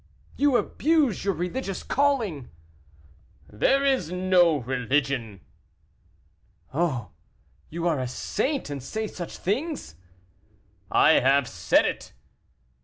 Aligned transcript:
"You 0.35 0.57
abuse 0.57 1.23
your 1.23 1.35
religious 1.35 1.83
calling." 1.83 2.49
"There 3.47 3.85
is 3.85 4.11
no 4.11 4.57
religion." 4.57 5.41
"Oh, 6.73 7.11
you 7.69 7.87
are 7.87 7.99
a 7.99 8.07
saint, 8.07 8.71
and 8.71 8.81
say 8.81 9.05
such 9.05 9.37
things!" 9.37 9.97
"I 10.89 11.19
have 11.19 11.47
said 11.47 11.85
it." 11.85 12.13